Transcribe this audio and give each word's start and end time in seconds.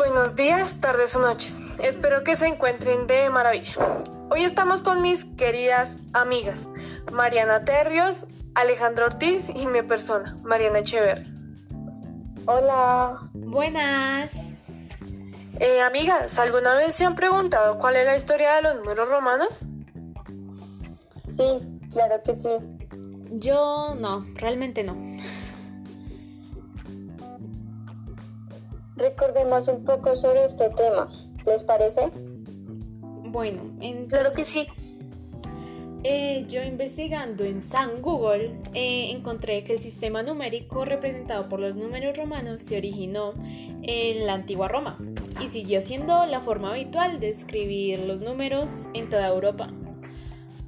Buenos 0.00 0.34
días, 0.34 0.80
tardes 0.80 1.14
o 1.14 1.20
noches. 1.20 1.60
Espero 1.78 2.24
que 2.24 2.34
se 2.34 2.46
encuentren 2.46 3.06
de 3.06 3.28
maravilla. 3.28 3.74
Hoy 4.30 4.44
estamos 4.44 4.80
con 4.80 5.02
mis 5.02 5.26
queridas 5.36 5.98
amigas, 6.14 6.70
Mariana 7.12 7.66
Terrios, 7.66 8.26
Alejandro 8.54 9.04
Ortiz 9.04 9.50
y 9.54 9.66
mi 9.66 9.82
persona, 9.82 10.34
Mariana 10.42 10.78
Echeverri. 10.78 11.30
Hola. 12.46 13.14
Buenas. 13.34 14.32
Eh, 15.58 15.82
amigas, 15.82 16.38
¿alguna 16.38 16.76
vez 16.76 16.94
se 16.94 17.04
han 17.04 17.14
preguntado 17.14 17.76
cuál 17.76 17.96
es 17.96 18.06
la 18.06 18.16
historia 18.16 18.54
de 18.54 18.62
los 18.62 18.76
números 18.76 19.06
romanos? 19.06 19.60
Sí, 21.18 21.60
claro 21.92 22.22
que 22.24 22.32
sí. 22.32 22.56
Yo 23.32 23.94
no, 24.00 24.24
realmente 24.36 24.82
no. 24.82 24.96
Recordemos 29.00 29.68
un 29.68 29.84
poco 29.84 30.14
sobre 30.14 30.44
este 30.44 30.68
tema. 30.70 31.08
¿Les 31.46 31.62
parece? 31.62 32.08
Bueno, 33.24 33.62
en- 33.80 34.06
Claro 34.06 34.32
que 34.32 34.44
sí. 34.44 34.66
eh, 36.02 36.44
yo 36.48 36.62
investigando 36.62 37.44
en 37.44 37.60
San 37.62 38.00
Google 38.02 38.52
eh, 38.74 39.10
encontré 39.10 39.62
que 39.64 39.74
el 39.74 39.78
sistema 39.78 40.22
numérico 40.22 40.84
representado 40.84 41.48
por 41.48 41.60
los 41.60 41.76
números 41.76 42.16
romanos 42.16 42.62
se 42.62 42.76
originó 42.78 43.32
en 43.82 44.26
la 44.26 44.34
antigua 44.34 44.68
Roma 44.68 44.98
y 45.42 45.48
siguió 45.48 45.80
siendo 45.82 46.24
la 46.26 46.40
forma 46.40 46.70
habitual 46.70 47.20
de 47.20 47.28
escribir 47.30 47.98
los 48.00 48.20
números 48.22 48.70
en 48.94 49.08
toda 49.10 49.28
Europa 49.28 49.70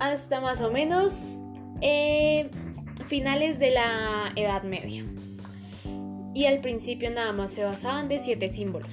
hasta 0.00 0.40
más 0.40 0.62
o 0.62 0.70
menos 0.72 1.38
eh, 1.80 2.50
finales 3.06 3.58
de 3.58 3.70
la 3.70 4.32
Edad 4.36 4.62
Media. 4.64 5.04
Y 6.34 6.46
al 6.46 6.60
principio 6.60 7.10
nada 7.10 7.32
más 7.32 7.52
se 7.52 7.64
basaban 7.64 8.08
de 8.08 8.20
siete 8.20 8.52
símbolos. 8.52 8.92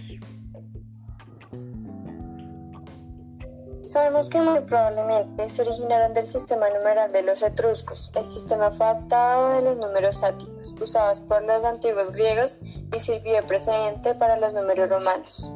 Sabemos 3.88 4.30
que 4.30 4.42
muy 4.42 4.60
probablemente 4.62 5.48
se 5.48 5.62
originaron 5.62 6.14
del 6.14 6.28
sistema 6.28 6.68
numeral 6.70 7.10
de 7.14 7.22
los 7.24 7.42
etruscos. 7.42 8.12
El 8.16 8.26
sistema 8.26 8.70
fue 8.70 8.86
adaptado 8.86 9.54
de 9.54 9.62
los 9.62 9.78
números 9.78 10.18
sáticos, 10.18 10.76
usados 10.82 11.22
por 11.22 11.42
los 11.44 11.64
antiguos 11.64 12.12
griegos 12.12 12.60
y 12.94 13.00
sirvió 13.00 13.36
de 13.36 13.44
precedente 13.44 14.14
para 14.16 14.38
los 14.38 14.54
números 14.54 14.90
romanos. 14.90 15.54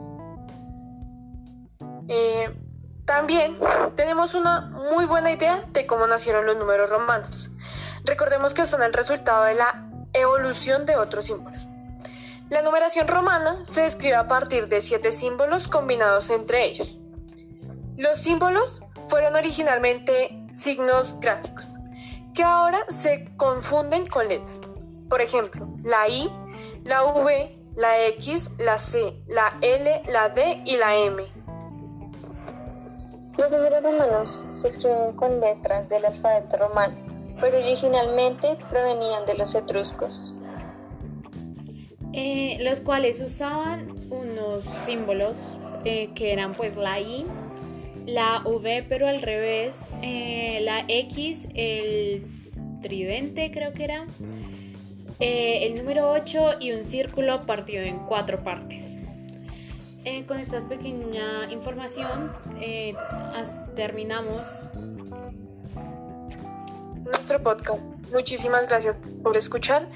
Eh, 2.07 2.55
también 3.03 3.57
tenemos 3.97 4.33
una 4.33 4.61
muy 4.61 5.05
buena 5.07 5.31
idea 5.31 5.65
de 5.73 5.85
cómo 5.85 6.07
nacieron 6.07 6.45
los 6.45 6.55
números 6.55 6.89
romanos. 6.89 7.51
Recordemos 8.05 8.53
que 8.53 8.65
son 8.65 8.81
el 8.81 8.93
resultado 8.93 9.43
de 9.43 9.55
la 9.55 9.89
evolución 10.13 10.85
de 10.85 10.95
otros 10.95 11.25
símbolos. 11.25 11.70
La 12.51 12.61
numeración 12.61 13.07
romana 13.07 13.61
se 13.63 13.83
describe 13.83 14.15
a 14.15 14.27
partir 14.27 14.67
de 14.67 14.81
siete 14.81 15.13
símbolos 15.13 15.69
combinados 15.69 16.29
entre 16.29 16.65
ellos. 16.65 16.99
Los 17.95 18.17
símbolos 18.17 18.81
fueron 19.07 19.37
originalmente 19.37 20.37
signos 20.51 21.17
gráficos, 21.21 21.75
que 22.33 22.43
ahora 22.43 22.85
se 22.89 23.33
confunden 23.37 24.05
con 24.05 24.27
letras. 24.27 24.59
Por 25.09 25.21
ejemplo, 25.21 25.65
la 25.81 26.09
I, 26.09 26.29
la 26.83 27.05
V, 27.05 27.57
la 27.77 28.05
X, 28.07 28.51
la 28.57 28.77
C, 28.77 29.23
la 29.27 29.57
L, 29.61 30.03
la 30.07 30.27
D 30.27 30.61
y 30.65 30.75
la 30.75 30.93
M. 30.93 31.23
Los 33.37 33.49
números 33.49 33.81
romanos 33.81 34.45
se 34.49 34.67
escriben 34.67 35.13
con 35.13 35.39
letras 35.39 35.87
del 35.87 36.03
alfabeto 36.03 36.57
romano, 36.57 36.95
pero 37.39 37.59
originalmente 37.59 38.57
provenían 38.69 39.25
de 39.25 39.37
los 39.37 39.55
etruscos. 39.55 40.35
Eh, 42.13 42.57
los 42.61 42.81
cuales 42.81 43.21
usaban 43.21 43.95
unos 44.09 44.65
símbolos 44.85 45.37
eh, 45.85 46.09
que 46.13 46.33
eran 46.33 46.53
pues 46.53 46.75
la 46.75 46.99
I, 46.99 47.25
la 48.05 48.41
V 48.45 48.85
pero 48.87 49.07
al 49.07 49.21
revés, 49.21 49.91
eh, 50.01 50.59
la 50.61 50.83
X, 50.87 51.47
el 51.55 52.25
tridente 52.81 53.51
creo 53.51 53.73
que 53.73 53.83
era, 53.83 54.05
el 55.19 55.75
número 55.75 56.11
8 56.11 56.55
y 56.59 56.71
un 56.71 56.83
círculo 56.83 57.45
partido 57.45 57.83
en 57.83 57.99
cuatro 58.07 58.43
partes. 58.43 58.99
Con 60.27 60.39
esta 60.39 60.67
pequeña 60.67 61.51
información 61.51 62.31
terminamos. 63.75 64.47
nuestro 67.05 67.43
podcast. 67.43 67.85
Muchísimas 68.11 68.67
gracias 68.67 68.99
por 69.21 69.37
escuchar. 69.37 69.87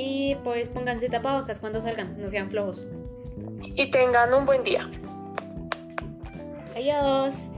Y 0.00 0.36
pues 0.44 0.68
pónganse 0.68 1.08
tapabocas 1.08 1.58
cuando 1.58 1.80
salgan, 1.80 2.16
no 2.20 2.30
sean 2.30 2.48
flojos. 2.48 2.86
y 3.74 3.90
tengan 3.90 4.32
un 4.32 4.44
buen 4.44 4.62
día. 4.62 4.88
Adiós. 6.76 7.50